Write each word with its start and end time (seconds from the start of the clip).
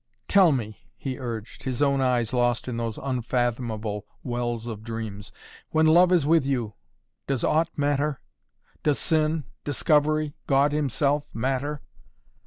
"Tell 0.27 0.51
me!" 0.51 0.79
he 0.97 1.19
urged, 1.19 1.61
his 1.61 1.79
own 1.79 2.01
eyes 2.01 2.33
lost 2.33 2.67
in 2.67 2.77
those 2.77 2.97
unfathomable 2.97 4.07
wells 4.23 4.65
of 4.65 4.83
dreams. 4.83 5.31
"When 5.69 5.85
love 5.85 6.11
is 6.11 6.25
with 6.25 6.43
you 6.43 6.73
does 7.27 7.43
aught 7.43 7.69
matter? 7.77 8.19
Does 8.81 8.97
sin 8.97 9.43
discovery 9.63 10.33
God 10.47 10.71
himself 10.71 11.29
matter?" 11.35 11.83